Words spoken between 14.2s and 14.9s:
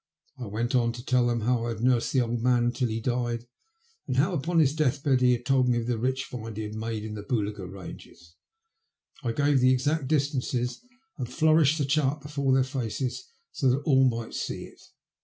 see it.